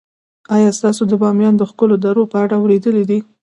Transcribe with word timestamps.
آیا 0.55 0.69
تاسو 0.83 1.01
د 1.07 1.13
بامیان 1.21 1.53
د 1.57 1.61
ښکلو 1.69 1.95
درو 2.05 2.23
په 2.31 2.37
اړه 2.43 2.55
اوریدلي 2.61 3.03
دي؟ 3.09 3.19